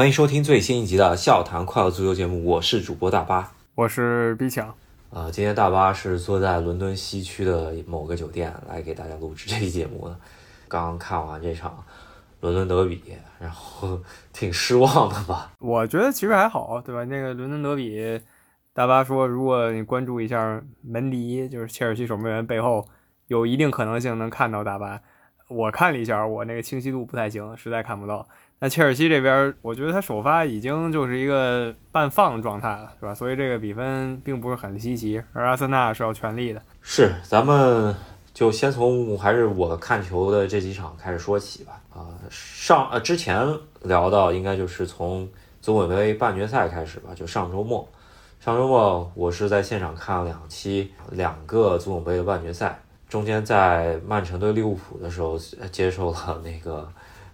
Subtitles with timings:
[0.00, 4.74] 欢迎收听最新一集的《笑谈快乐足球》节目，我是主播大巴，我是 B 强。
[5.10, 10.18] 啊，今天大巴是坐在伦敦西区的某个酒店来给大家录制这期节目的。
[10.68, 11.84] 刚看完这场
[12.40, 13.02] 伦敦德比，
[13.38, 14.00] 然后
[14.32, 15.52] 挺失望的吧？
[15.58, 17.04] 我觉得其实还好，对吧？
[17.04, 18.18] 那个伦敦德比，
[18.72, 22.88] 大巴说，如果你关注一下门迪，就是切尔西守门员背后，
[23.26, 25.02] 有一定可能性能看到大巴。
[25.48, 28.26] 我看了一下，我那个清晰度不太行，实在看不到。
[28.62, 33.14] 那切尔西这边，我觉得他首发已经就是一个半放状态了，是吧？
[33.14, 35.22] 所以这个比分并不是很稀奇。
[35.32, 36.60] 而阿森纳是要全力的。
[36.82, 37.96] 是，咱们
[38.34, 41.80] 就先从还是我看球的这几场开始说起吧。
[41.94, 43.48] 啊，上呃之前
[43.84, 45.26] 聊到应该就是从
[45.62, 47.88] 足总杯半决赛开始吧，就上周末。
[48.40, 55.38] 上周末我是在现场看了两期两个足总杯的半决赛，中间在曼城对利物浦的时候
[55.72, 56.86] 接受了那个。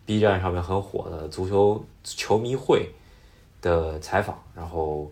[0.07, 2.89] B 站上面很火的足球球迷会
[3.61, 5.11] 的采访，然后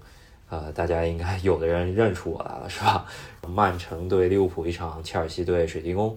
[0.48, 3.05] 呃，大家应该有的人认出我来了，是吧？
[3.48, 6.17] 曼城对利物浦一场，切尔西对水晶宫，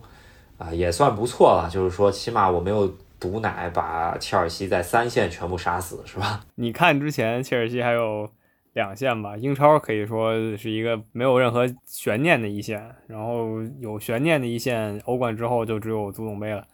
[0.58, 1.68] 啊，也算不错了。
[1.70, 2.88] 就是说，起码我没有
[3.20, 6.46] 毒奶把切尔西在三线全部杀死，是吧？
[6.56, 8.30] 你看之前切尔西还有
[8.74, 16.68] 两线吧，英超可以说是一个没有任何悬念的一线，然后有悬念的一线，欧冠之后就只有足总杯了。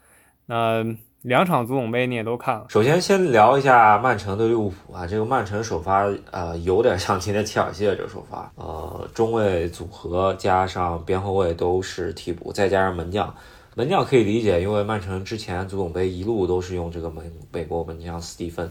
[0.47, 0.83] 那
[1.23, 2.65] 两场足总杯你也都看了。
[2.67, 13.33] 首先先聊一下曼城对利物浦啊，这个曼城首发呃有点像今天切尔西的这个首发，呃中卫组合加上边后卫都是替补，再加上门将，
[13.73, 18.69] 门将可以理解，因为曼城之前足总杯一路都是用这个门美国门将斯蒂芬，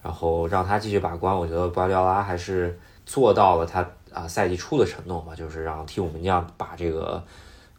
[0.00, 7.20] 然后让他继续把关，我觉得瓜迪奥拉还是做到了他啊赛季初的承诺嘛，就是让替补门将把这个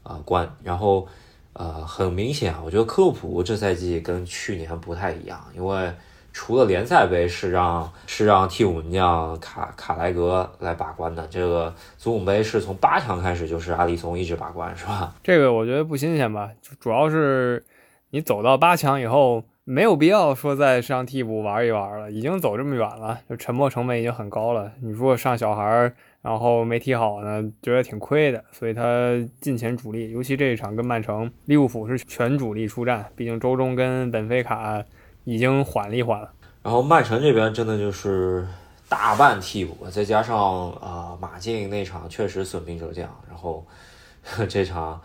[0.04, 1.08] 啊关，然后。
[1.54, 5.92] 呃，很明显啊，我觉得科普这赛季跟去年不太一样，因为
[6.32, 15.14] 除了联赛杯是让是让替补门将卡卡莱格来把关的，这个足总杯是从八强开始就是阿里松一直把关，是吧？
[15.22, 16.50] 这个我觉得不新鲜吧，
[16.80, 17.62] 主要是
[18.12, 24.72] 你走到八强以后，没有必要说再上替补玩一玩了，已经走这么远了，就沉没成本已经很高了。
[24.82, 25.94] 你如果上小孩儿。
[26.22, 28.84] 然后没踢好呢，觉得挺亏的，所以他
[29.40, 34.84] 进前主力，尤其这一场跟曼城、利物浦是全主力出战，毕竟周中跟本菲卡
[35.24, 36.30] 已经缓了一缓了。
[36.62, 38.46] 然后曼城这边真的就是
[38.90, 43.66] 大半替补，再加上啊马竞那场确实损兵折将，然后
[44.50, 45.00] 这场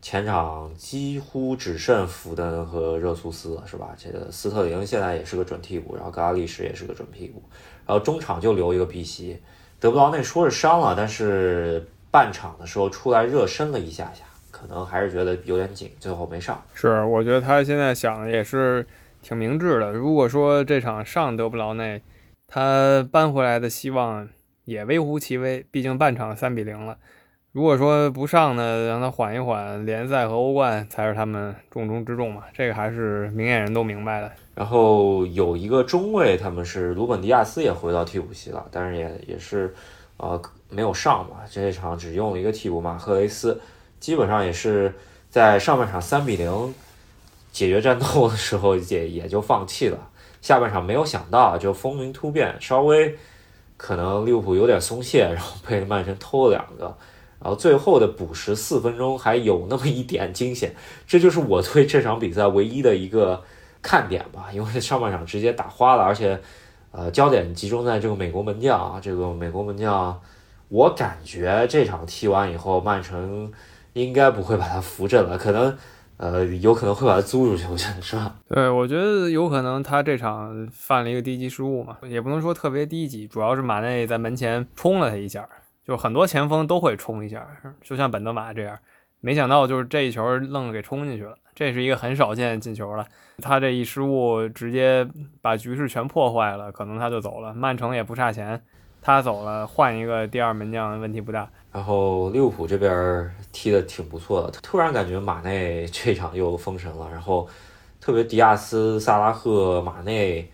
[0.00, 3.94] 前场几乎只剩福登和热苏斯了，是吧？
[3.98, 7.42] 这个斯特林现在也是个准替补，然后格拉利什也是个准替补，
[7.86, 9.36] 然后中场就留一个碧玺。
[9.84, 16.58] 德布劳内说是伤了，但是半场的时候出来热身了一下下，可能还是觉得有点紧，最后没上。
[16.72, 18.86] 是，我觉得他现在想的也是
[19.20, 19.92] 挺明智的。
[19.92, 22.00] 如果说这场上德布劳内，
[22.48, 24.26] 他扳回来的希望
[24.64, 26.96] 也微乎其微，毕竟半场三比零了。
[27.54, 34.32] 如果说不上呢，让他缓一缓，联赛和欧冠才是他们重中之重嘛，这个还是明眼人都明白的。
[34.56, 39.72] 然后有一个中卫，他们是鲁本迪亚斯也回到替补席了，但是也也是，
[40.16, 43.60] 呃，没有上嘛，这一场只用了一个替补马赫雷斯，
[44.00, 44.92] 基本上也是
[45.30, 46.74] 在上半场三比零
[47.52, 49.98] 解决战斗的时候也也就放弃了，
[50.42, 53.16] 下半场没有想到就风云突变，稍微
[53.76, 56.92] 可能利物浦有点松懈，然后被曼城偷了两个。
[57.44, 60.74] 然后最后的补时四分钟还有那么一点惊险，
[61.06, 63.42] 这就是我对这场比赛唯一的一个
[63.82, 64.46] 看点吧。
[64.50, 66.40] 因为上半场直接打花了，而且，
[66.90, 70.18] 呃，焦点集中在这个美国门将啊，这个美国门将，
[70.68, 73.52] 我感觉这场踢完以后，曼城
[73.92, 75.76] 应该不会把他扶正了，可能，
[76.16, 78.34] 呃，有可能会把他租出去，我觉得是吧？
[78.48, 85.46] 对，我觉得有可能他这场犯了一个低级失误嘛，也不能说特别低级，主要是马内在门前冲了他一下。
[85.86, 87.46] 就很多前锋都会冲一下，
[87.82, 88.78] 就像本泽马这样，
[89.20, 93.06] 没想到就是这一球愣给冲进去了，这是一个很少见进球了。
[93.42, 95.06] 他这一失误直接
[95.42, 97.52] 把局势全破坏了，可能他就走了。
[97.52, 98.62] 曼城也不差钱，
[99.02, 101.46] 他走了换一个第二门将问题不大。
[101.70, 107.10] 然后利物浦这边踢的挺不错的，突然感觉马内这场又封神了。
[107.10, 107.46] 然后
[108.00, 110.50] 特别迪亚斯、萨拉赫、马内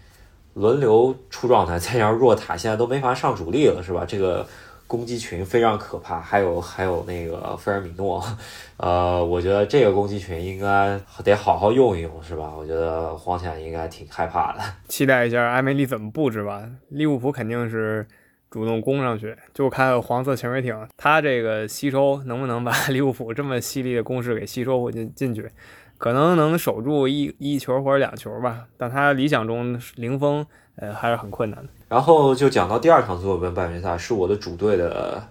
[0.54, 4.04] 轮流出状态，再加上若塔现在都没法上主力了，是吧？
[4.04, 4.44] 这个。
[4.90, 8.20] 攻击群非常可怕，还有还有那个菲尔米诺，
[8.76, 12.52] 呃，我觉得这个攻击群应该得好好用一用，是吧？
[12.58, 16.68] 我觉得黄潜应该挺害怕的， 期待一下埃梅里怎么布置吧。
[16.88, 18.04] 利物浦肯定是
[18.50, 25.48] 主动攻上去，就看黄色潜水艇他这个吸收能不能把 利物浦这么犀利的攻势给吸收回进进去，
[25.98, 28.64] 可能能守住一一球或者两球吧。
[28.76, 30.44] 但他理想中零封。
[30.80, 31.68] 呃，还是很困难的。
[31.88, 35.22] 然后就讲到第二场足总杯半决赛，是我的主队的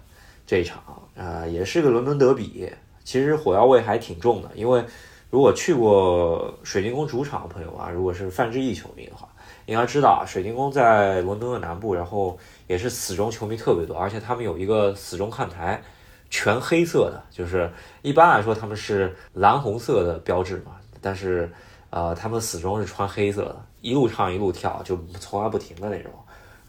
[0.46, 0.82] 这一场，
[1.16, 2.70] 啊，也是个伦敦德比。
[3.02, 4.84] 其实火药味还挺重的，因为
[5.28, 9.28] 如果去过水晶宫主场的朋友啊，如果是范志毅球迷的话，
[9.66, 12.38] 应该知道啊，水晶宫在伦敦的南部，然后
[12.68, 15.82] 也是死忠球迷特别多，而且他们有一个死忠看台，
[16.28, 17.68] 全黑色的，就是
[18.02, 21.50] 一般来说他们是蓝红色的标志嘛，但是
[21.88, 26.12] 呃，他们死忠是穿黑色的，一路唱一路跳，就从来不停的那种。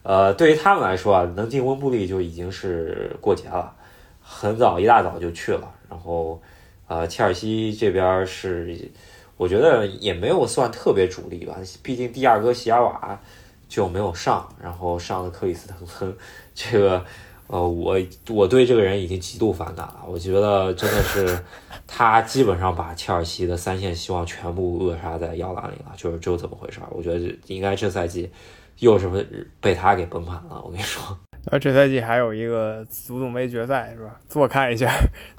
[0.02, 3.72] 呃，对于他们来说啊，能进温布利就已经是过节了，
[4.20, 5.72] 很早一大早就去了。
[5.88, 6.40] 然后，
[6.88, 8.90] 呃，切尔西这边是，
[9.36, 13.20] 我觉得也没有算特别主力吧，毕竟第二哥席尔瓦
[13.68, 16.12] 就没有上，然后上了克里斯滕森，
[16.54, 17.04] 这个，
[17.52, 17.98] 呃，我
[18.30, 21.38] 我对这个人已经极度反感了，我觉得真的是
[21.86, 26.86] 他基本上把切尔西的三线希望全部扼杀在摇篮里了，就是就这么回事儿。
[26.90, 28.30] 我觉得应该这赛季
[28.78, 29.26] 又是被
[29.60, 31.18] 被他给崩盘了，我跟你说。
[31.52, 34.18] 而这赛季还有一个足总杯决赛是吧？
[34.28, 34.90] 坐看一下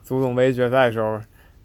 [0.04, 1.20] 足总杯决赛的时候，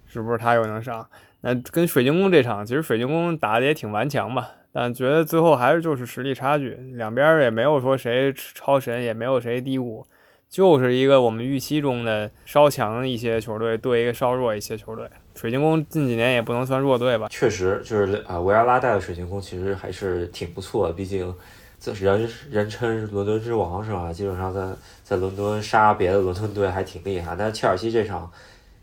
[0.06, 1.06] 是不是他又能上？
[1.42, 10.06] 那跟水晶宫这场，其实水晶宫打的也挺顽强吧，但觉得最后还是就是实力差距，两边也没有说谁超神，也没有谁低谷，
[10.48, 15.08] 就是一个我们预期中的稍强一些球队对一个稍弱一些球队。
[15.34, 17.28] 水晶宫近几年也不能算弱队吧？
[17.28, 21.34] 确实，就是啊，维埃拉带的水晶宫其实还是挺不错的，毕竟。
[21.80, 24.12] 这人人称伦敦之王是吧？
[24.12, 24.68] 基本上在
[25.04, 27.36] 在伦敦杀别的伦敦队还挺厉害。
[27.38, 28.28] 但切尔西这场，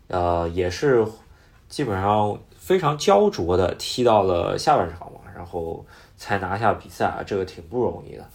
[0.08, 1.06] 呃，也是
[1.68, 5.84] 基本上非常焦灼的踢到了下半场嘛，然后
[6.16, 8.26] 才拿下比赛啊，这个挺不容易的。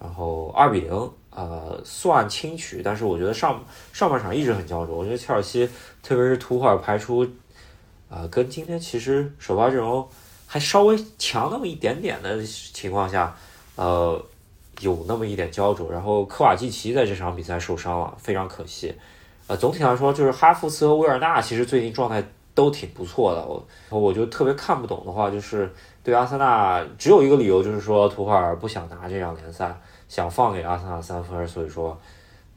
[0.00, 3.62] 然后二比零，呃，算轻取，但是我觉得上
[3.92, 4.96] 上半场一直很焦灼。
[4.96, 5.68] 我觉得切尔西，
[6.02, 7.24] 特别是图赫尔排出，
[8.08, 10.08] 呃，跟今天其实首发阵容
[10.46, 13.36] 还稍微强那么一点点的情况下。
[13.76, 14.18] 呃，
[14.80, 18.94] 有那么一点焦灼，然后科瓦季奇在这场比赛受伤了，非常可惜。
[19.48, 22.24] 呃，总体来说，就是哈弗茨和维尔纳其实最近状态
[22.56, 23.46] 都挺不错的。
[23.46, 25.72] 我我就特别看不懂的话，就是
[26.02, 31.96] 对阿森纳只有一个理由，就是说图赫尔不想拿这场联赛，想放给阿森纳三分，所以说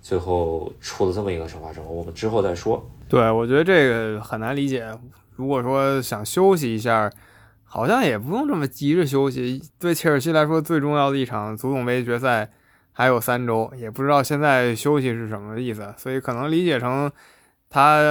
[0.01, 1.95] 最后出了这么一个首发阵容。
[1.95, 2.83] 我们之后再说。
[3.07, 4.91] 对，我觉得这个很难理解。
[5.35, 7.11] 如果说想休息一下。
[7.71, 9.61] 好像也不用这么急着休息。
[9.77, 12.49] 对切尔西来说，最重要的一场足总杯决赛
[12.91, 15.93] 还有三周，也不知道现在休息是什么意思。
[15.95, 17.11] 所以可能理解成
[17.69, 18.01] 他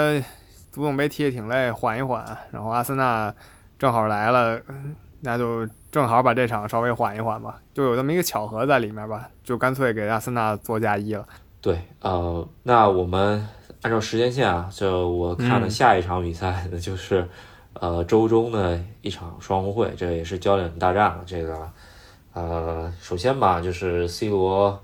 [0.70, 2.24] 足总杯踢得挺累，缓一缓。
[2.50, 3.34] 然后阿森纳
[3.78, 4.60] 正好来了，
[5.20, 11.26] 那就正好把这场稍微缓一缓吧，就有这么一个巧合在里面吧，就干脆给阿森纳做嫁衣了。
[11.60, 13.46] 对，呃，那我们
[13.82, 17.28] 按照时间线啊，就我看的下一场比赛，那就是。
[17.80, 21.22] 呃，周中的一场双红会，这也是焦点大战了。
[21.24, 21.70] 这个，
[22.32, 24.82] 呃，首先吧，就是 C 罗，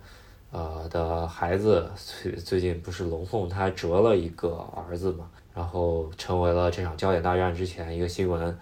[0.52, 8.56] 呃的孩子最最近不是龙凤他折了一个儿子嘛，然后成为了这场焦点大战之前一个新闻。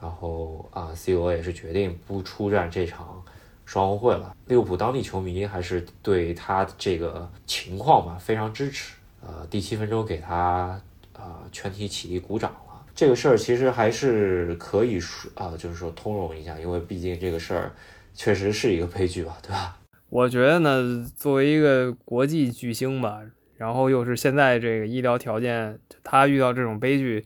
[0.00, 3.22] 然后啊，C 罗也是决定不出战这场
[3.64, 4.36] 双红会了。
[4.46, 8.94] 利物浦当地球迷还是对他这个情况吧非常支持。
[9.22, 10.78] 呃，第七分钟给他
[11.14, 12.84] 啊全体起立鼓掌了。
[12.94, 17.72] 这个事儿其实还是可以说啊，就是说通融一下，因为毕竟这个事儿
[18.14, 19.78] 确实是一个悲剧吧，对吧？
[20.08, 23.22] 我觉得呢，作为一个国际巨星吧，
[23.56, 27.24] 然后又是现在这个医疗条件，他遇到这种悲剧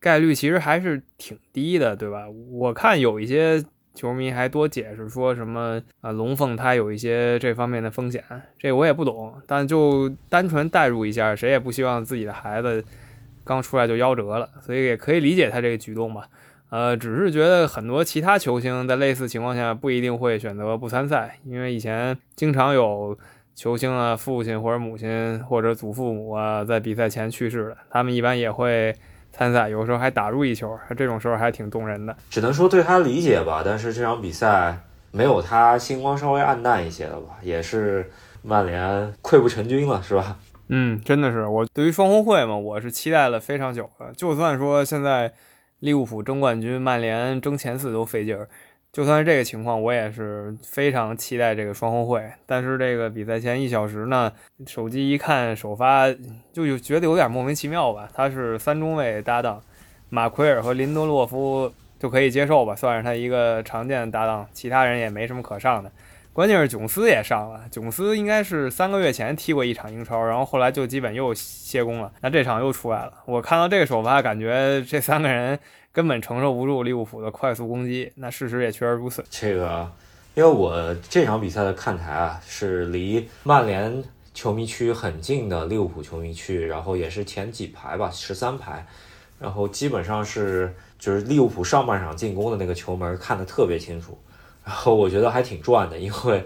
[0.00, 2.26] 概率其实还是挺低的，对吧？
[2.50, 3.62] 我看有一些
[3.94, 8.22] 球迷还多解释说什么啊，龙凤胎有一些这方面的风险，
[8.58, 12.84] 这我也不懂，但就单纯代入一下，谁也不希望自己的孩子。
[13.44, 16.28] 刚出来就夭折了，所以也可以理解他这个举动吧。
[16.68, 23.16] 呃，只是觉得很多其他球星在类似情况下不一定会选择不参赛，因为以前经常有
[23.56, 28.94] 球星啊父亲或者母亲或者祖父母啊在比赛前去世了，他们一般也会
[29.32, 32.14] 参赛，有时候还打入一球，这种时候还挺动人的。
[32.28, 34.78] 只能说对他理解吧，但是这场比赛
[35.10, 38.10] 没有他星光稍微暗淡一些的吧，也是
[38.42, 40.36] 曼联溃不成军了，是吧？
[40.68, 44.12] 嗯，真的是我对于双红会嘛，我是期待了非常久的。
[44.12, 45.32] 就算说现在
[45.78, 48.48] 利物浦争冠军，曼联争前四都费劲儿，
[48.96, 52.24] 就算是这个情况，我也是非常期待这个双红会。
[52.46, 54.32] 但是这个比赛前一小时呢，
[54.66, 56.06] 手机一看首发，
[56.50, 58.08] 就有觉得有点莫名其妙吧。
[58.14, 59.62] 他是三中卫搭档，
[60.08, 65.92] 马奎尔和林德洛夫就可以接受吧，算是他一个常见的搭档，其他人也没什么可上的。
[66.32, 72.10] 关键是囧斯也上了，囧斯应该是三个月前踢过一场英超，然后后来就基本又歇工了。
[72.22, 75.58] 那这场又出来了，我看到这个首发，感觉这三个人
[75.96, 78.12] 根本承受不住利物浦的快速攻击。
[78.16, 79.24] 那事实也确实如此。
[79.30, 79.90] 这个
[80.34, 88.86] 因为我这场比赛的看台啊是离曼联球迷区很近的利物浦球迷区，然后也是前几排吧，十三排，
[89.40, 94.18] 然后基本上是就是利物浦上半场进攻的那个球门看得特别清楚，
[94.66, 96.44] 然后我觉得还挺赚的，因为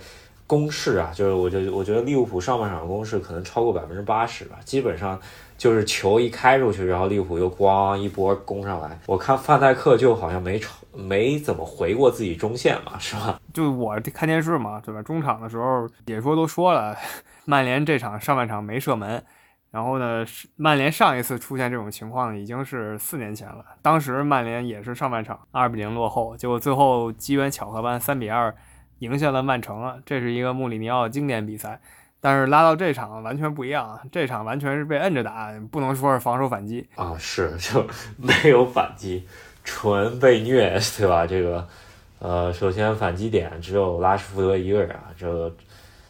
[0.50, 5.20] 攻势啊，就是我觉我觉得利物浦上半场的攻势可能超过百分之八十吧，基本上。
[5.60, 8.98] 就是球一开出去，然后利物浦又咣一波攻上来。
[9.04, 10.58] 我看范戴克就好像没，
[10.94, 13.38] 没怎么回过自己中线嘛，是吧？
[13.52, 15.02] 就我看电视嘛，对吧？
[15.02, 16.96] 中场的时候解说都说了，
[17.44, 19.22] 曼联这场上半场没射门。
[19.70, 20.24] 然后呢，
[20.56, 28.54] 曼联上一次出现这种情况已经是四年前了，当时曼联也是上半场二比零落后，结果最后机缘巧合般三比二
[29.00, 29.98] 赢下了曼城了。
[30.06, 31.80] 这是一个穆里尼奥经典比赛。
[32.22, 37.86] 但是拉到这场完全不一样啊，这场完全是被摁着打，不能说是防守反击啊，是 就
[38.18, 39.26] 没有反击，
[39.64, 41.26] 纯被虐，对吧？
[41.26, 41.66] 这个，
[42.18, 45.50] 呃，首先反击点只有拉什福德一个人啊，这个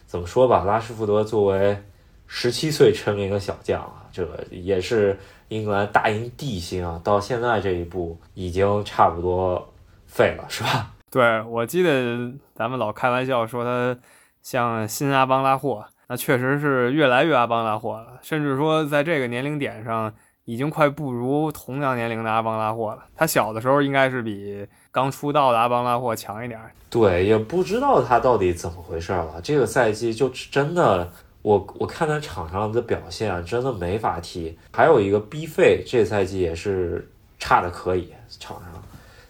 [0.05, 0.65] 怎么说吧？
[0.65, 1.81] 拉什福德作为
[2.27, 5.17] 十七岁成名的小将啊，这个也是
[5.47, 9.73] 英格兰大英帝星啊，到现在这一步已经差不多
[10.07, 10.91] 废了，是吧？
[11.11, 13.99] 对，我记得咱们老开玩笑说他
[14.41, 15.85] 像新阿邦拉霍。
[16.07, 20.13] 那确实是越来越阿邦拉霍了，甚至说在这个年龄点上，
[20.43, 23.05] 已经快不如同样年龄的阿邦拉霍了。
[23.15, 26.59] 他小的时候应该是比刚出道的阿邦拉霍强一点。
[26.89, 29.39] 对，也不知道他到底怎么回事了。
[29.41, 31.09] 这个赛季就真的，
[31.41, 34.57] 我我看他场上的表现真的没法踢。
[34.73, 38.83] 还有一个 B 费，这赛季也是差的可以，场上。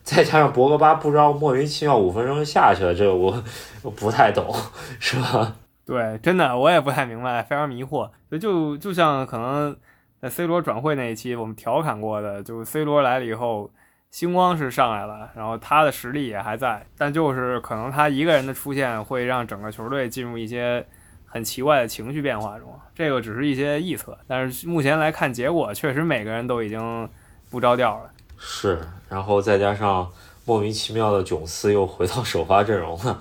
[0.04, 3.44] 再加上博格巴不知道莫名其妙五分钟就下去了，这我
[3.84, 4.54] 我不太懂，
[5.00, 5.56] 是吧？
[5.86, 8.10] 对，真的我也不太明白，非常迷惑。
[8.40, 9.76] 就就像可能
[10.22, 13.70] 在 C 罗转会那一期，我们调侃过的，就 C 罗来了以后，
[14.10, 20.86] 星光是上来了，然后他的实力也还在，但就是可能他一个人的出现会让整个球队进入一些
[21.26, 22.68] 很奇怪的情绪变化中。
[22.96, 27.10] 这个只是一些臆测，但是目前来看，结果确实每个人都已经
[27.50, 28.10] 不着调了。
[28.44, 30.12] 是，然后再加上
[30.46, 33.20] 莫名其妙的囧斯又回到首发阵容了。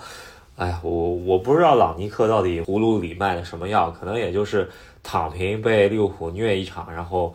[0.56, 4.68] 哎，我我不知道朗尼克到底葫芦里卖的什么药，可能也就是
[5.02, 7.34] 躺平被利物浦虐一场，然后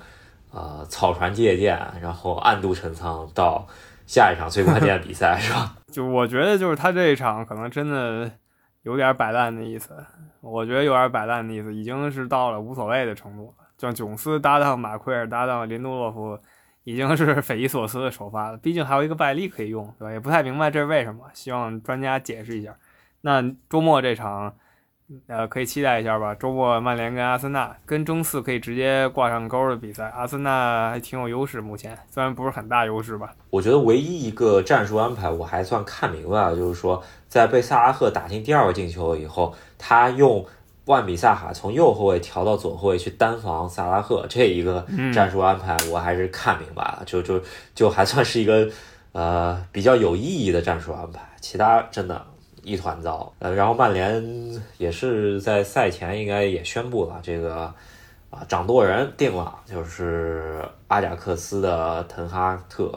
[0.52, 3.68] 呃草船借箭，然后暗度陈仓到
[4.08, 5.76] 下一场最关键的比赛是吧？
[5.94, 8.30] 就我觉得就是他这一场可能真的
[8.82, 9.96] 有点摆烂的意思，
[10.42, 13.66] 我觉得有点摆烂的意思，已经是到了无所谓的程度了。
[13.78, 16.40] 像囧斯搭档马奎尔搭档林多洛夫，
[16.86, 18.58] 已经是匪夷所思的首发了。
[18.58, 20.12] 毕竟还有一个拜利可以用，对吧？
[20.14, 22.74] 也不太明白这是为什么，希望专家解释一下。
[23.22, 24.54] 那周末这场，
[25.26, 26.36] 呃，可以期待一下吧。
[26.36, 33.34] 周末曼联跟阿森纳，跟争四可以直接挂上钩的比赛，阿森纳还挺有优势，目前虽然不是很大优势吧。
[33.50, 40.46] 我觉得唯一一个战术安排我还算看明白了，就是说在被萨拉赫打进第二个进球以后，他用
[40.86, 47.42] 万比萨哈从右后卫调到左后卫去单防萨拉赫这一个战术安排，我还是看明白了，就就
[47.74, 48.70] 就还算是一个
[49.12, 51.22] 呃比较有意义的战术安排。
[51.42, 52.26] 其他真的。
[52.68, 57.72] 一团糟，呃，然后曼联也是在赛前应该也宣布了这个
[58.32, 62.92] 啊掌舵人定了，就是阿贾克斯的滕哈特，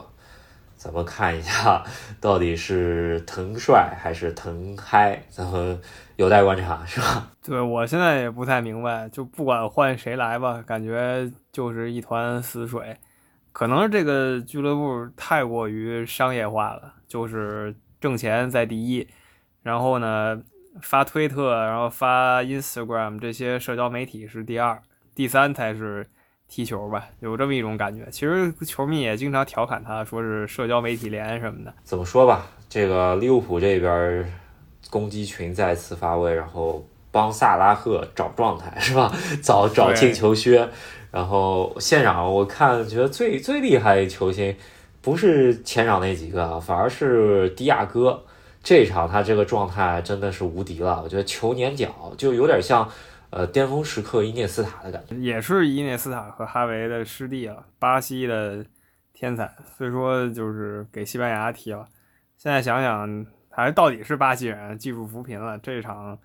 [0.75, 1.83] 咱们看一下
[2.19, 5.79] 到底是滕帅还是滕嗨，咱们
[6.15, 7.27] 有待观察，是吧？
[7.49, 12.95] 对我现在也不太明白，就不管换谁来吧，感觉就是一团死水，
[13.51, 19.07] 可能这个俱乐部太过于商业化了，就是挣钱在第一。
[19.63, 20.39] 然后呢，
[20.79, 24.79] 发推特，然后发 Instagram 这些社交媒体是第二，
[25.15, 26.07] 第三才是
[26.47, 28.07] 踢球吧，有这么一种感觉。
[28.11, 31.73] 其实球迷也经常调侃他，说是社交媒体连什么的。
[31.83, 34.31] 怎么说吧，这个利物浦这边
[34.91, 39.11] 攻击群再次发威，然后帮萨拉赫找状态是吧？
[39.41, 40.69] 找找进球靴。
[41.11, 44.55] 然后现场我看觉得最最厉害的球星
[45.01, 48.23] 不是前场那几个，反而是迪亚哥。
[48.61, 52.87] 这场他这个状态真的是无敌了，我觉得球碾脚就有点像，
[53.29, 58.63] 呃，巅峰时刻伊涅斯塔的感觉，也是伊涅斯塔和哈维的师弟了，巴西的
[59.13, 61.87] 天才，所以说就是给西班牙踢了。
[62.37, 65.57] 现在想想，还到底是巴西人，技术扶贫了。
[65.57, 66.19] 这场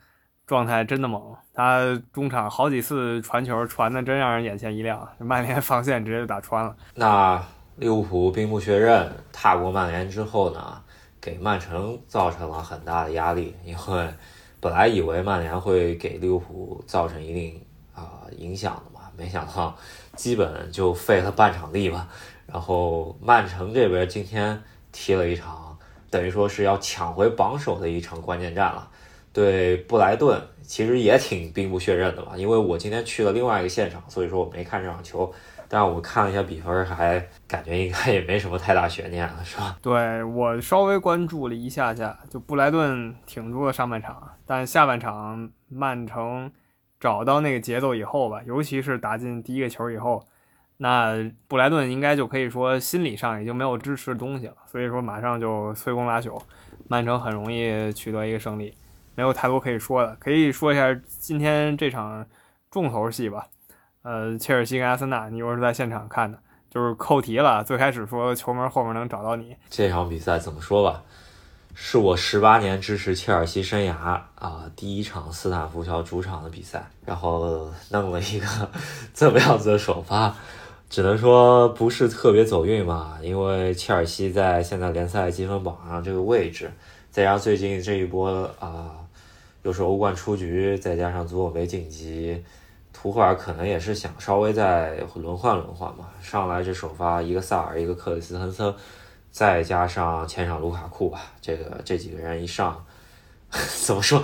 [0.47, 6.77] 状态真的猛，他中场好几次传球传的真让人眼前一亮，曼联防线直接就打穿了。
[6.95, 7.43] 那
[7.77, 10.81] 利物浦兵不血刃踏过曼联之后呢？
[11.21, 14.09] 给曼城造成了很大的压力，因为
[14.61, 19.75] 本来以为曼联会给利物浦造成一定啊影响的嘛，没想到
[20.15, 22.07] 基本就费了半场力吧。
[22.47, 25.79] 然后曼城这边今天踢了一场
[26.11, 28.87] 等于说是要抢回榜首的一场关键战了。
[29.35, 35.31] 对布莱顿其实也挺 兵不血刃的吧，因为我今天去了另外一个现场，所以说我没看这场球。
[35.67, 39.77] 但是我看了一下比分，还感觉应该也没什么太大悬念了，是吧？
[39.83, 46.53] 对我稍微关注了一下下，就布莱顿挺住了上半场，但下半场曼城
[47.01, 50.23] 找到那个节奏以后吧，尤其是打进第一个球以后，
[50.77, 56.41] 那布莱顿应该就可以说心理上已经没有支持的东西了，所以说马上就摧枯拉朽，
[56.89, 58.73] 曼城很容易取得一个胜利。
[59.15, 62.27] 没有太多可以说的，可以说一下今天这场
[62.71, 63.47] 重头戏吧。
[64.03, 67.65] 呃，切尔西跟阿森纳，你又是在现场看的，就是扣题了。
[67.65, 71.03] 最开始说球门后面能找到你，这场比赛怎么说吧，
[71.75, 78.47] 是我十八年支持切尔西生涯啊第一场斯坦福桥主场的比赛，然后弄了一个
[79.15, 80.37] 这么样子的首发，
[80.91, 83.17] 只能说不是特别走运吧。
[83.23, 86.71] 因为切尔西在现在联赛积分榜上这个位置，
[87.11, 88.29] 再加上最近这一波
[88.59, 88.91] 啊。
[89.65, 92.45] 又是欧冠出局，再加上足总杯晋级，
[92.93, 96.11] 图赫尔可能也是想稍微再轮换轮换嘛。
[96.23, 98.73] 上来这首发一个萨尔，一个克里斯滕森，
[99.31, 102.85] 再加上前场卢卡库吧，这个这几个人一上，
[103.85, 104.23] 怎么说，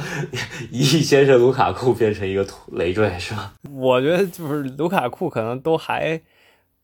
[0.71, 3.55] 一先是卢卡库变成一个累赘是吧？
[3.73, 6.21] 我觉得就是卢卡库可能都还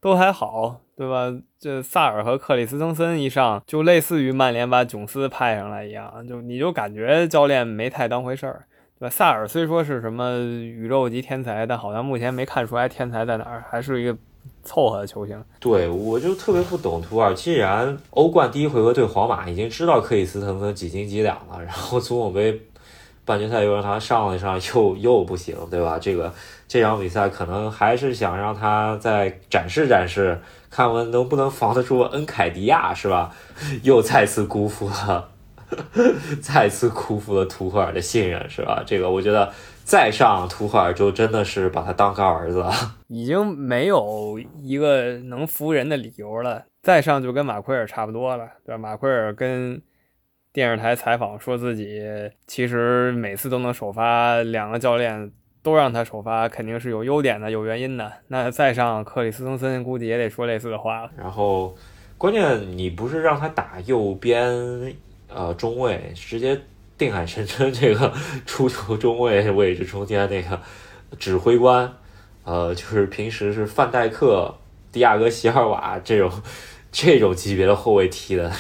[0.01, 0.81] 都还好。
[0.97, 1.31] 对吧？
[1.59, 8.65] 这萨尔和克里斯滕森一上，就类似于曼联把囧斯派上来一样，就你就感觉教练没太当回事儿，
[8.99, 9.11] 对吧？
[9.11, 14.17] 萨尔虽说是什么宇宙级天才，但好像目前没看出来天才在哪儿，还是一个
[14.63, 15.39] 凑合的球星。
[15.61, 22.59] 对，我就特别不懂图尔，既然欧冠第一回合对皇马已经知道克里斯滕森几斤几两了，然后足总杯
[23.27, 25.99] 半决赛又让他上了上，又又不行，对吧？
[25.99, 26.33] 这个
[26.67, 30.41] 这场比赛可能还是想让他再展示展示。
[30.77, 33.35] 看我能不能防得住恩凯迪亚，是吧？
[33.83, 35.31] 又再次辜负了，
[36.43, 38.83] 再次辜负了图赫尔的信任，是吧？
[38.85, 39.51] 这个我觉得
[39.85, 42.71] 再上图赫尔就真的是把他当干儿子了，
[43.09, 46.67] 已经没有一个能服人的理由了。
[46.83, 48.79] 再上就跟马奎尔差不多了，对吧？
[48.79, 49.81] 马奎尔跟
[50.53, 52.03] 电视台采访说自己
[52.47, 55.33] 其实每次都能首发，两个教练。
[55.67, 58.13] 都让他首发，肯定是有优点的，有原因的。
[58.29, 61.11] 那再上克里斯滕森，估计也得说类似的话了。
[61.19, 61.77] 然后，
[62.17, 64.95] 关键你不是让他打右边，
[65.29, 66.57] 呃，中卫，直接
[66.97, 68.13] 定海神针这个
[68.47, 70.61] 出球中卫位置中间那个
[71.19, 71.93] 指挥官，
[72.45, 74.55] 呃，就是平时是范戴克、
[74.93, 76.31] 迪亚哥席尔瓦这种
[76.93, 78.53] 这种级别的后卫踢的，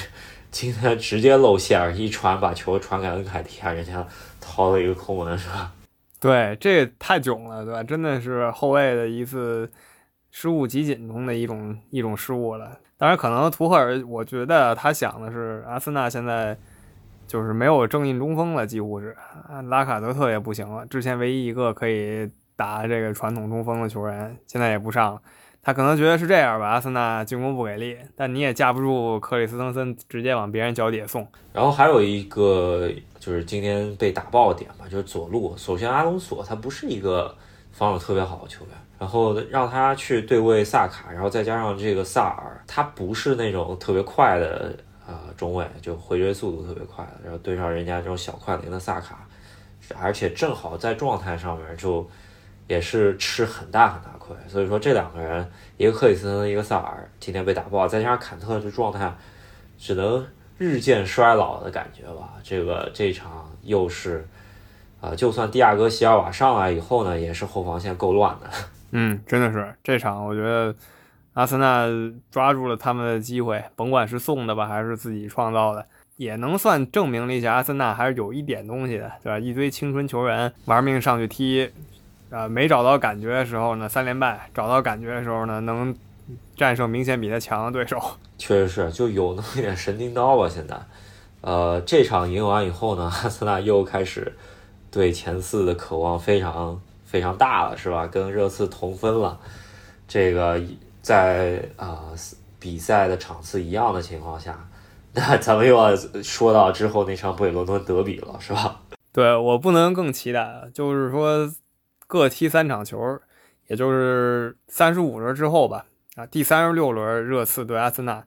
[0.50, 4.04] 今天直接露馅儿，一传把球传给恩凯迪亚，人家
[4.40, 5.70] 掏了一个空门，是吧？
[6.20, 7.82] 对，这也太囧了，对吧？
[7.82, 9.70] 真的是后卫的一次
[10.30, 12.78] 失误集锦中的一种一种失误了。
[12.96, 16.56] 当然，可能图赫尔，我觉得他想的是，阿森纳现在
[17.26, 19.14] 就是没有正印中锋了，几乎是
[19.64, 25.22] 拉卡德特也不行了，之前唯一一个可以打这个传统中锋的球员，现在也不上了。
[25.66, 31.26] 他可能觉得是这样吧，阿森纳进攻不给力，但你也架不住克里斯滕森直接往别人脚底下送。
[31.52, 35.56] 然后还有一个就是今天被打爆点吧，就是左路。
[35.56, 37.36] 首先阿隆索他不是一个
[37.72, 44.72] 防守特别好的球员，然后让他去对位萨卡，然后再加上这个萨尔，他不是那种特别快的
[45.04, 49.26] 呃中卫，就回追速度特别快的，然后对上人家这种小快灵的萨卡，
[50.00, 52.08] 而且正好在状态上面就。
[52.66, 59.14] 也是吃很大很大亏，所以说这两个人，一个克里斯滕，一个萨尔，今天被打爆，再加上坎特这状态，
[59.78, 60.26] 只能
[60.58, 62.34] 日渐衰老的感觉吧。
[62.42, 64.26] 这个这场又是，
[65.00, 68.50] 啊，就算蒂亚戈席尔瓦上来以后呢，也是后防线够乱的。
[68.90, 70.74] 嗯，真的是这场，我觉得
[71.34, 71.86] 阿森纳
[72.30, 79.38] 抓住了他们的机会，甭管是送的吧，还是自己创造的，也能算证明了一下阿森纳还是有一点东西的，对吧？
[79.38, 81.70] 一堆青春球员玩命上去踢。
[82.30, 85.94] 啊，没找到感觉的时候呢，三连败；找到感觉的时候呢，能
[86.56, 88.00] 战胜明显比他强的对手。
[88.36, 90.48] 确实是，就有那么一点神经刀吧。
[90.48, 90.76] 现在，
[91.40, 94.36] 呃，这场赢完以后呢，阿森纳又开始
[94.90, 98.06] 对前四的渴望非常非常大了，是吧？
[98.08, 99.38] 跟热刺同分了。
[100.08, 100.60] 这个
[101.00, 102.00] 在啊
[102.58, 104.68] 比赛的场次一样的情况下，
[105.14, 108.80] 那咱们又要说到之后那场北伦敦德比了，是吧？
[109.12, 111.48] 对我不能更期待了，就是说。
[112.06, 113.18] 各踢三场球，
[113.68, 115.86] 也就是三十五轮之后吧。
[116.14, 118.24] 啊，第三十六轮热刺对阿森纳，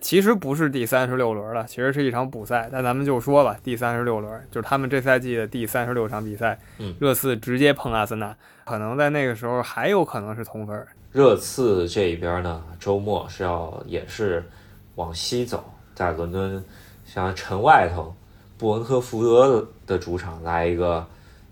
[0.00, 2.68] 其实不是第三十六轮了，其实是一场补赛。
[2.70, 6.58] 但咱们就说吧，第三十六轮就是他们这赛季的第三十六场比赛。
[6.78, 10.86] 嗯，热刺直接碰阿森纳，可能在那个时候还有可能是同分。
[11.10, 14.48] 热刺这一边呢，周末是要也是
[14.94, 15.64] 往西走，
[15.94, 16.64] 在伦敦
[17.04, 18.14] 像城外头
[18.56, 21.04] 布恩特福德的主场来一个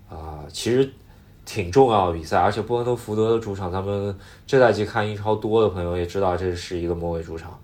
[0.09, 0.89] 啊，其实
[1.45, 7.59] 挺重要的比赛，而且布恩特福德的主场，咱们这赛季看英超多的朋友也知道，这是一个末位主场，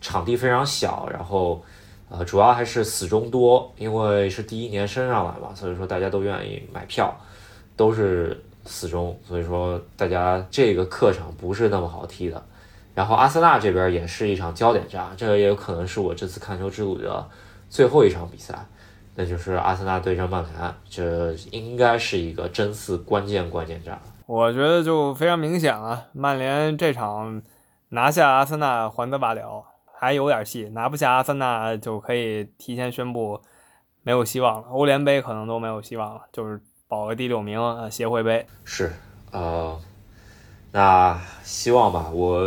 [0.00, 1.62] 场地非常小，然后
[2.08, 7.14] 呃，主要还是死忠多，因为是第一年升上来嘛，所以说大家都愿意买票，
[7.74, 12.42] 都是死忠，所以说大家这个客场不是那么好踢的。
[12.94, 17.26] 然后阿森纳这边也是一场焦点战，这也有可能是我这次看球之旅的
[17.70, 18.54] 最后一场比赛，
[19.14, 24.00] 那就是阿森纳对阵曼联，这应该是一个争四关键关键战。
[24.26, 27.42] 我觉得就非常明显了，曼联这场
[27.90, 29.64] 拿下阿森纳还得罢了，
[29.98, 33.40] 还有点戏；拿不下阿森纳就可以提前宣布
[34.02, 38.92] 没有希望了，欧联杯可能都没有希望了，就是保个第六名，呃，协会杯是，
[39.30, 39.78] 呃。
[40.74, 42.40] 那希望吧，我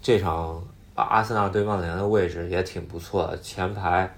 [0.00, 0.58] 这场
[0.94, 4.10] 阿森纳对曼联的位置也挺不错的，前排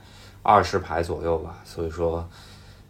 [0.44, 2.24] 二十排左右吧，所以说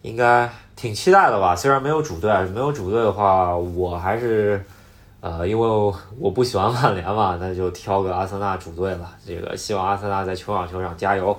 [0.03, 1.55] 应该挺期待的吧。
[1.55, 4.63] 虽然没有主队，没有主队的话，我还是
[5.21, 5.67] 呃，因为
[6.19, 9.09] 我不喜欢曼联嘛，那就挑个阿森纳主队了。
[9.25, 11.35] 这个希望阿森纳在球场球场加油。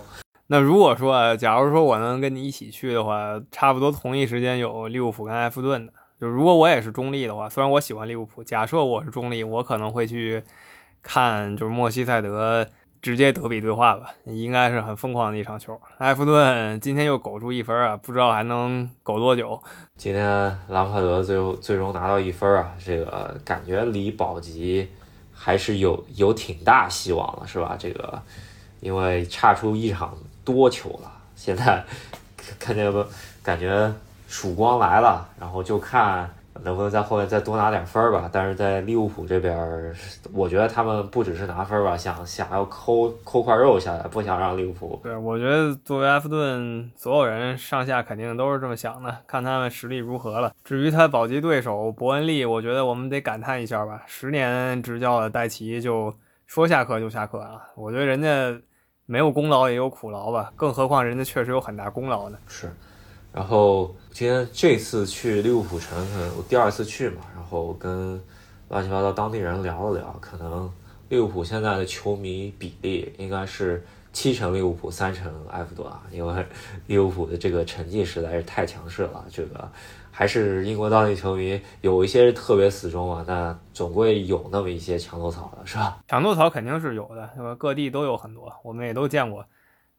[0.49, 5.93] 那如果说，假如说我能跟你一起去的话，差不多同一时间有利物浦跟埃弗顿的。
[6.19, 10.43] 就如果我也是中立的话，虽然我喜欢利物浦，假设我是中立，我可能会去
[11.03, 12.67] 看就是莫西塞德
[13.01, 15.81] 直接德比对话吧，应该是很疯狂的一场球。
[15.99, 19.63] 埃弗顿今天又苟住一分啊，不知道还能苟多久。
[19.97, 20.25] 今天
[20.69, 24.91] 兰帕德最后最终拿到一分啊，这个感觉离保级
[25.33, 27.77] 还是有有挺大希望了，是吧？
[27.79, 28.21] 这个
[28.81, 31.85] 因为差出一场多球了，现在
[32.59, 33.05] 看见不？
[33.43, 33.93] 感觉。
[34.29, 36.29] 曙光来了，然后就看
[36.63, 38.29] 能不能在后面再多拿点分儿吧。
[38.33, 39.95] 但是在利物浦这边，
[40.33, 45.01] 我觉得他们不只是拿分儿吧，想想要抠抠块肉下来，不想让利物浦。
[45.03, 50.53] 对，我觉得作为埃弗顿所有人上下肯定都是这么想的，看他们实力如何了。
[50.65, 56.15] 至于他保级对手伯恩利，我觉得我们得感叹一下吧，十年执教的戴奇就
[56.47, 57.61] 说下课就下课啊。
[57.75, 58.61] 我觉得人家
[59.07, 62.39] 没有功劳也有苦劳吧，更何况人家确实有很大功劳呢。
[62.49, 62.71] 是。
[63.37, 68.19] 然后今天这次去利物浦城，可能我第二次去嘛，然后跟
[68.71, 70.73] 乱七八糟当地人聊了聊，可能
[71.11, 76.47] 利物浦现在的球迷比例应该是七成利物浦，三成埃弗顿啊，因为
[76.87, 79.23] 利物浦的这个成绩实在是太强势了。
[79.31, 79.71] 这个
[80.11, 85.99] 还是英国当地球迷有一些是特别死忠啊，那总归有那么一些墙头草的是吧？
[86.09, 87.55] 墙头草肯定是有的，是吧？
[87.57, 89.45] 各地都有很多，我们也都见过。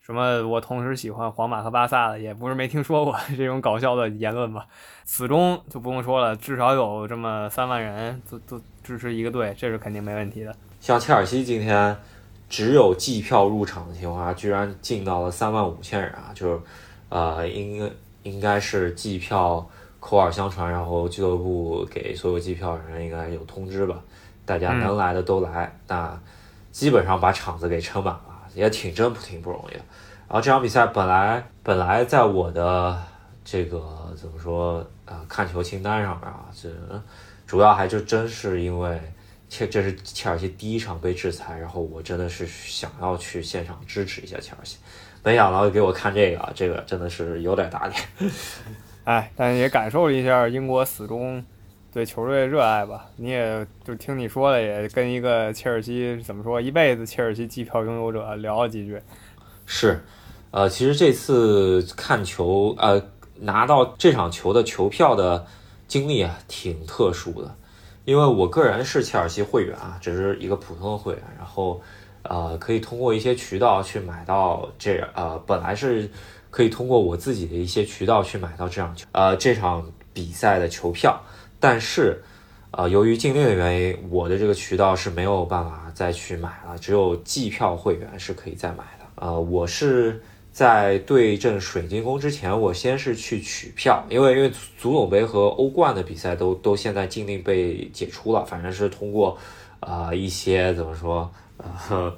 [0.08, 0.48] 什么？
[0.48, 4.66] 我同时喜欢皇马和巴萨的，也不是没听说过这种搞笑的言论吧。
[5.04, 10.56] 死忠就不用说了，至少有这么三万人都都支持一个队，这是肯定没问题的。
[10.80, 11.94] 像切尔西今天
[12.48, 16.32] 只有计票入场的情况下，居然进到了三万五千人啊！
[16.34, 16.62] 就是
[17.10, 17.92] 呃，应
[18.24, 19.68] 应该是计票
[20.00, 24.00] 口耳相传，然后俱乐部给所有计票人应该有通知吧，
[24.46, 26.18] 大家能来的都来，那
[26.72, 28.22] 基本上把场子给撑满了。
[28.58, 29.82] 也挺真挺不容易的，
[30.28, 33.00] 然后这场比赛本来本来在我的
[33.46, 36.70] 这个怎么说啊看球清单上面啊，这
[37.46, 39.00] 主要还就真是因为
[39.48, 44.78] 切这是切尔西第一场被制裁，然后我真的是想要去现场支持一下切尔西，
[45.24, 48.02] 没想到给我看这个，这个真的是有点打脸，
[49.06, 51.46] 哎，但也感受了一下英国死忠。
[51.94, 59.02] 对球队热爱吧，你也就听你说了，也跟一个切尔西怎么说，一辈子切尔西机票拥有者聊了几句。
[59.66, 60.04] 是，
[60.52, 63.02] 呃，其实这次看球，呃，
[63.40, 65.48] 拿到这场球的球票的
[65.88, 67.56] 经历啊，挺特殊的，
[68.06, 71.82] 因为我个人是切尔西会员啊，只是一个普通的会员，然后
[72.22, 76.08] 呃，可以通过一些渠道去买到这，呃，本来是
[76.52, 81.20] 可以通过我自己的一些渠道去买到这场球，呃，这场比赛的球票。
[81.60, 82.24] 但是，
[82.72, 89.06] 呃，由于禁令的原因，我的这个渠道是没有办法再去买了，只有季票会员是可以再买的。
[89.16, 99.38] 呃，我是在对阵水晶宫之前，我先是去取票，因为因为足总杯和欧冠的比赛都都现在禁令被解除了，反正是通过，
[99.80, 102.14] 呃，一些怎么说，呃，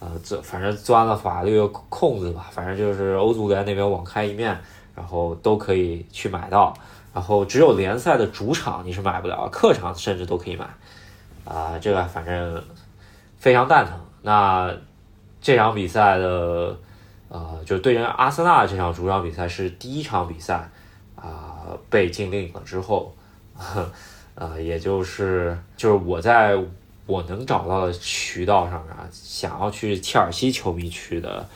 [0.00, 4.58] 呃，这反正钻了法律空子吧，反正就是欧足联那边网开一面，
[4.94, 6.74] 然后都可以去买到。
[7.14, 10.66] 然后只有联赛的主场你是买不了，客场甚至都可以买，
[11.44, 12.64] 啊，这个反正
[13.38, 13.98] 非常蛋疼。
[14.22, 14.72] 那
[15.40, 16.78] 这场比赛的，
[17.28, 20.70] 呃，就对阵阿森纳这场主场比赛是第一场比赛
[21.16, 23.14] 啊被禁令了之后，
[24.36, 26.56] 呃，也就是就是我在
[27.04, 31.46] 我能找到的渠道上啊，想要去切尔西球迷区的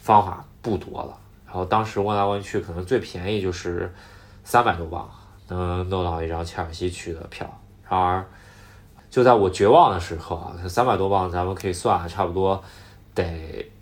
[0.00, 1.16] 方法不多了。
[1.46, 3.94] 然后当时问来问去，可能最便宜就是
[4.44, 5.10] 三百多镑
[5.48, 7.46] 能弄到一张切尔西去的票。
[7.88, 8.24] 然而，
[9.10, 12.62] 就在我绝望的时候啊，三百多镑咱们可以算，差不多
[13.14, 13.24] 得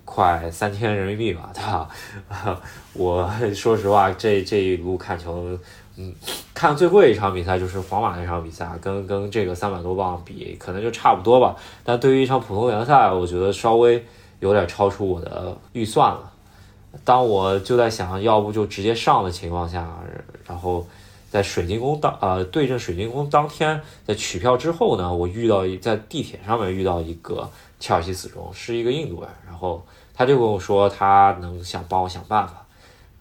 [0.04, 1.88] 快三千人民币吧，对吧？
[2.94, 5.56] 我说实话，这这一路看球，
[5.96, 6.14] 嗯，
[6.52, 11.56] 看最贵一场比赛就是皇马那场比赛，跟跟这个三百多镑比，可能就差不多吧。
[11.84, 14.04] 但对于一场普通联赛，我觉得稍微
[14.40, 16.30] 有点超出我的预算了。
[17.04, 19.88] 当我就在想，要不就直接上的情况下，
[20.52, 20.86] 然后
[21.30, 27.48] 在水晶宫当呃对阵水晶宫当天，在取票之后呢，我遇到在地铁上面遇到一个
[27.80, 32.66] 切尔西死忠，是一个印度人，然后他就跟我说他能想帮我想办法，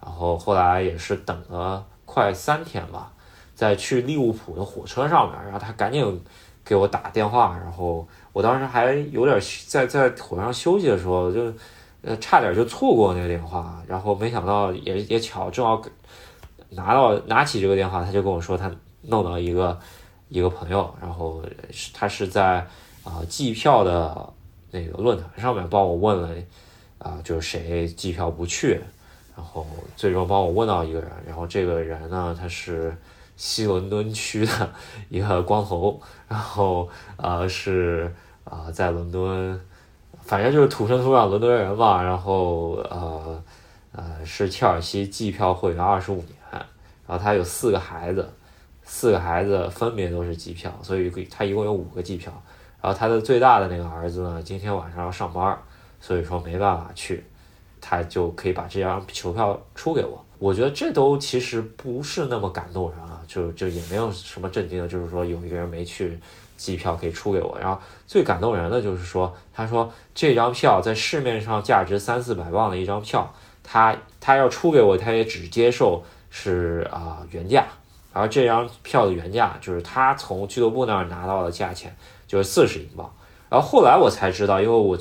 [0.03, 3.09] 然后后来也是等了快三天吧，
[3.55, 6.21] 在去利物浦的火车上面，然后他赶紧
[6.65, 11.51] 给我打电话，然后我当时还有点在在火车上休息的时候就。
[12.03, 15.79] 呃，差点就错过那个电话，然后没想到也也巧，正好
[16.71, 18.69] 拿到拿起这个电话，他就跟我说他
[19.03, 19.79] 弄到一个
[20.27, 21.41] 一个朋友，然后
[21.93, 22.65] 他是在
[23.03, 24.33] 啊计票的
[24.71, 26.29] 那个论坛上面帮我问了
[26.97, 28.81] 啊，就是谁计票不去，
[29.35, 32.95] 然后最终帮我问到一个人，然后这个人呢，他是
[33.35, 34.69] 西伦敦区的
[35.09, 39.59] 一个光头，然后呃是啊在伦敦。
[40.23, 43.43] 反正就是土生土长伦敦人嘛，然后呃
[43.91, 46.27] 呃是切尔西季票会员二十五年，
[47.07, 48.27] 然后他有四个孩子，
[48.83, 52.31] 四个孩子分别都是机票，所以他一共有五个机票。
[52.81, 55.57] 然后他的最大的那个儿子呢，今天晚上要上班，
[55.99, 57.23] 所以说没办法去，
[57.79, 60.23] 他就可以把这张球票出给我。
[60.39, 66.19] 我觉得这都其实不是那么感动人啊，就就也没有什么震惊的，就是说有一个人没去。
[66.57, 73.33] 机票可以出给我，然后最感动人的就是说，他说这张票在市面上价值三四百磅的一张票，
[73.63, 77.67] 他他要出给我，他也只接受是啊原价，
[78.11, 83.13] 然后这张票的原价就是他从俱乐部那儿拿到的价钱就是四十英镑，
[83.49, 84.97] 然后后来我才知道，因为我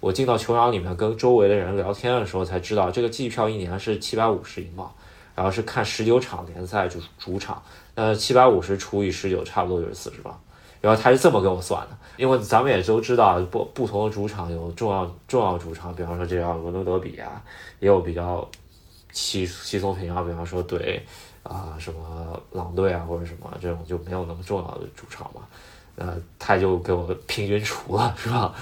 [0.00, 4.92] 我进到球场里面跟周围的人聊天的时候才知道，这个季票一年是七百五十英镑，
[5.34, 7.62] 然后是看十九场联赛就主场，
[7.94, 10.38] 那七百五十除以十九，差不多就是四十镑。
[10.80, 17.40] 然后他是这么跟我算的，因为咱们也都知道，不不同的主场有重要重要主场，比方说这样伦敦德比啊，
[17.78, 18.44] 也有比较
[19.12, 21.00] 稀稀松平常，比方说怼
[21.42, 25.42] 啊什么狼队啊或者什么这种就没有那么重要的主场嘛，
[25.96, 28.54] 呃，他就给我平均除了，是吧？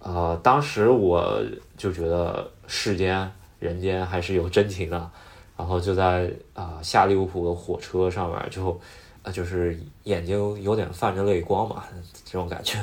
[0.00, 1.42] 呃，当时我
[1.76, 5.10] 就觉得世间人间还是有真情的，
[5.56, 8.80] 然后就在啊下利物浦的火车上面就。
[9.32, 11.82] 就是眼睛有点泛着泪光嘛，
[12.24, 12.78] 这种感觉，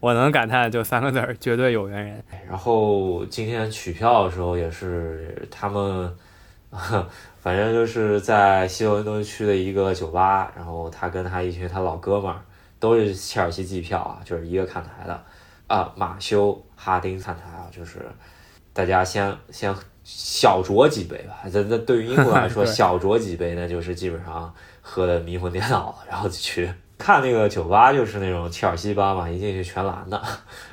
[0.00, 2.24] 我能感叹就三个字儿，绝对有缘人。
[2.48, 6.12] 然后今天取票的时候也是他们，
[7.40, 12.40] 反正就是在西伦敦区的一个酒吧，然后他跟他一群他老哥们儿
[12.78, 15.22] 都是切尔西季票啊，就是一个看台的
[15.66, 18.00] 啊，马修哈丁看台啊，就是
[18.72, 24.52] 大家先先小酌几杯吧，这这对于英国来说 小酌几杯那就是基本上。
[24.82, 30.20] 喝的迷魂颠倒了， 然后就去看那个酒吧，就是那种切尔西吧嘛，一进去全蓝的，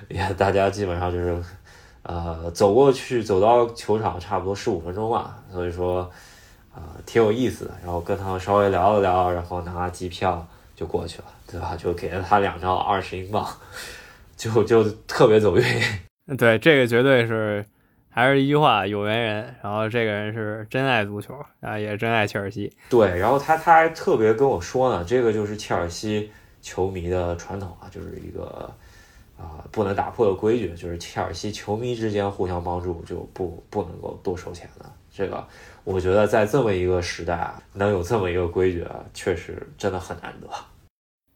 [0.08, 1.44] 也大家基本上就是，
[2.04, 6.08] 呃，走过去走到球场差不多十五分钟吧，所以说，
[6.76, 7.72] 呃，挺有意思的。
[7.84, 11.76] 然后跟他们稍微聊了聊，然后拿机票就过去了，对吧？
[11.76, 13.44] 就给了他两张二十英镑，
[14.36, 15.64] 就就特别走运。
[16.38, 17.66] 对，这个绝对是。
[18.10, 19.56] 还是一句话，有缘人。
[19.62, 22.76] 然后这个人是真爱足球啊，也真爱切尔西。
[22.90, 28.74] 对，然后他他还特别跟我说呢，这个就是切尔西球迷的传统啊，就是一个
[29.38, 34.92] 啊不能打破的规矩，就是切尔西球迷之间互相帮助就不不能够多收钱了。
[35.12, 35.46] 这个
[35.84, 40.48] 我觉得在这么一个时代啊，能有这么一个规矩啊，确实真的很难得。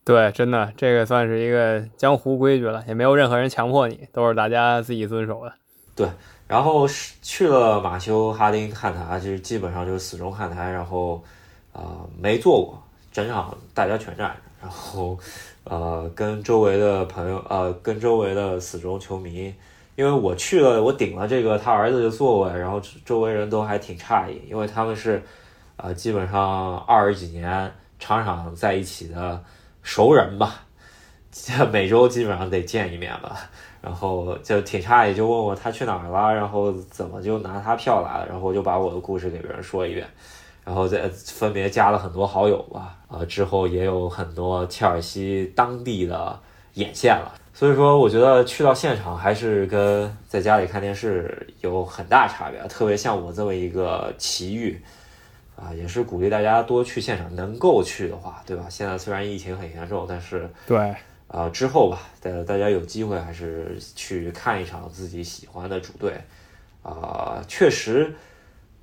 [0.03, 5.53] 对，真的这个算是一个江湖规矩了，也没有任何人强迫你，都是大家自己遵守的。
[5.95, 6.09] 对。
[6.47, 11.23] 然后是去了马修哈丁看台，就是基本上就是死忠看台，然后，
[11.71, 11.81] 呃，
[12.19, 15.17] 没坐过，整场大家全站着，然后，
[15.63, 19.53] 呃，跟周围的朋友，呃，跟周围的死忠球迷，
[19.95, 25.21] 因为我去了，我顶了这个他儿子的座位，然后周围人都还挺诧异，因为他们是，
[25.77, 29.43] 呃，基本上二十几年场场在一起的
[29.83, 30.61] 熟人吧，
[31.71, 33.37] 每周基本上得见一面吧。
[33.81, 40.07] 然后就挺诧异，就问我他去哪儿了，然后怎么就拿他票来了，然后我就把我的故事给别人说一遍，
[40.63, 46.39] 然后再分别加了很多好友吧，啊，之后也有很多切尔西当地的
[46.75, 47.33] 眼线了。
[47.53, 52.59] 所以说，我觉得去到现场还是跟在家里看电视有很大差别。
[52.67, 54.81] 特别像我这么一个奇遇，
[55.55, 58.65] 啊，也是鼓励大家多去现场，能够去的话，对吧？
[58.69, 60.95] 现在虽然疫情很严重，但是对，
[61.27, 66.19] 啊，之后吧，大大家有机会还是去看一场自己喜欢的主队，
[66.81, 68.15] 啊，确实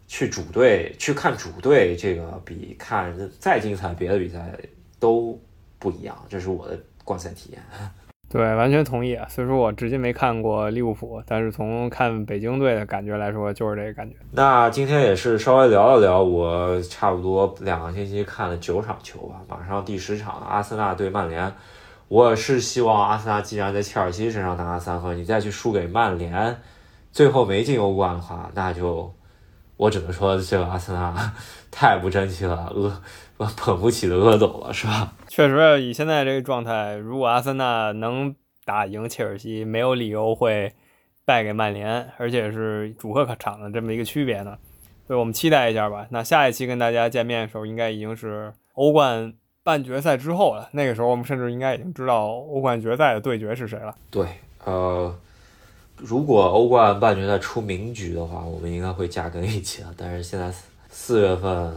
[0.09, 4.53] 去主队去看主队，这个比看再精彩别的比赛
[4.99, 5.38] 都
[5.79, 7.62] 不一样，这是我的观赛体验。
[8.31, 9.27] 对，完全同意啊。
[9.31, 14.16] 虽说我至今没看过利物浦，但是从看北京队的感觉来说，就是这个感觉。
[14.33, 21.51] 那今天也是稍微聊了聊，我差不多两个星期看了九场球吧，马上第十场，阿森纳对曼联。
[22.09, 26.55] 我是希望阿森纳既然在切尔西身上拿了三分，你再去输给曼联，
[27.12, 29.11] 最后没进欧冠的话，那就
[29.79, 31.33] 我只能说这个阿森纳
[31.71, 33.01] 太不争气了，恶
[33.57, 35.14] 捧不起的恶斗了，是吧？
[35.29, 38.35] 确实，以现在这个状态，如果阿森纳能
[38.67, 40.75] 打赢切尔西，没有理由会
[41.25, 44.59] 败给曼联，而且是主客场的这么一个区别呢。
[45.07, 46.07] 所以我们期待一下吧。
[46.11, 50.69] 那下一期跟大家见面的时候，应该已经是欧冠半决赛之后了。
[50.73, 53.95] 那个时候，我们甚至应该已经知道欧冠决赛的对决是谁了。
[54.11, 54.27] 对，
[54.64, 55.14] 呃，
[55.99, 59.95] 如果欧冠半决赛出名局的话，我们应该会加更一期了。
[59.97, 60.53] 但是现在
[60.91, 61.75] 四月份，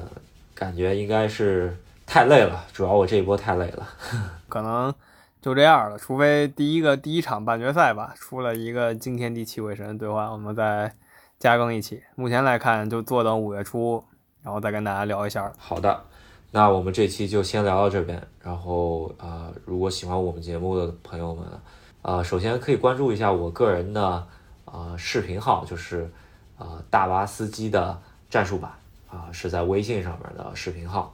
[0.54, 1.76] 感觉应该是。
[2.04, 3.88] 太累了，主要我这一波太累了，
[4.50, 4.94] 可能
[5.42, 5.98] 就这样了。
[5.98, 10.94] 除非第一个第一场半决赛吧，出了一个惊天地泣鬼神兑换，我们再
[11.40, 12.04] 加更一期。
[12.16, 14.04] 目前来看，就坐等五月初，
[14.44, 15.50] 然后再跟大家聊一下。
[15.58, 16.04] 好的，
[16.52, 18.22] 那我们这期就先聊到这边。
[18.44, 21.46] 然后啊，如果喜欢我们节目的朋友们，
[22.02, 24.28] 啊，首先可以关注一下我个人的
[24.66, 26.10] 啊视频号，就是
[26.58, 28.72] 啊大巴司机的战术版
[29.10, 31.14] 啊，是在微信上面的视频号。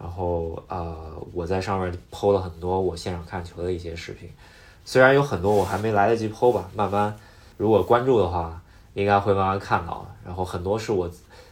[0.00, 0.94] 然后呃，
[1.32, 4.30] 我在上面剖了很多我现场看球的一些视频，
[4.84, 7.12] 虽然有很多我还没来得及剖吧，慢慢
[7.56, 8.62] 如果关注的话，
[8.94, 10.06] 应该会慢慢看到。
[10.24, 11.10] 然后很多是我，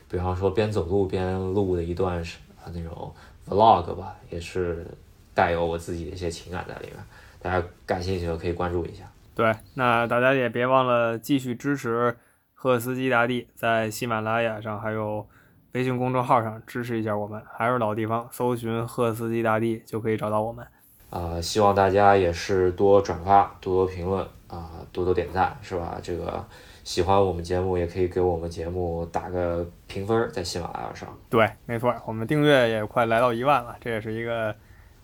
[0.08, 2.38] 比方说边走路边录的一段是
[2.72, 3.12] 那种
[3.48, 4.86] vlog 吧，也是
[5.34, 6.96] 带有我自己的一些情感在里面。
[7.40, 9.04] 大家感兴趣的可以关注一下。
[9.34, 12.16] 对，那大家也别忘了继续支持
[12.54, 15.26] 赫斯基大帝，在喜马拉雅上还有。
[15.72, 20.66] 微信公众号上支持一下我们，还是老地方，搜寻赫斯基大帝就可以找到我们。
[21.10, 25.98] 啊，希望大家也是多转发、多多评论啊，多多点赞，是吧？
[26.02, 26.42] 这个
[26.82, 31.06] 喜欢我们节目也可以给我们节目打个评分，在喜马拉雅上。
[31.28, 34.56] 对，没错，我们订阅也快来到一万了，这也是一个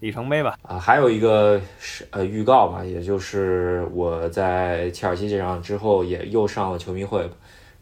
[0.02, 0.58] 里程碑吧。
[0.62, 7.30] 啊，还有一个是呃预告吧，也就是我在切尔西这场之后也又上了球迷会。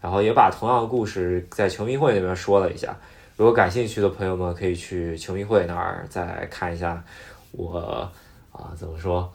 [0.03, 2.97] 然后也把同样的故事在球迷会那边说了一下，
[3.37, 7.05] 如果感兴趣的朋友们可以去球迷会那儿再看一下
[7.53, 8.11] 我
[8.51, 9.31] 啊怎么说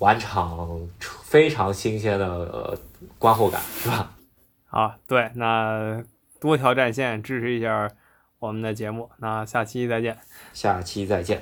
[0.00, 0.68] 晚场
[1.22, 2.76] 非常新鲜的
[3.20, 4.10] 观后感是吧？
[4.66, 6.02] 好，对，那
[6.40, 7.88] 多条战线支持一下
[8.40, 10.18] 我们的节目，那下期再见，
[10.52, 11.40] 下期再见，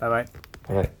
[0.00, 0.28] Bye bye.
[0.68, 0.97] Bye.